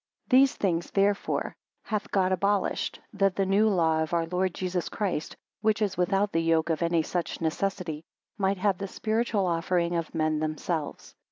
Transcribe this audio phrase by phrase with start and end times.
[0.29, 4.89] 8 These things therefore hath God abolished, that the new law of our Lord Jesus
[4.89, 8.03] Christ, which is without the yoke of any such necessity,
[8.35, 11.13] might have the spiritual offering of, men themselves.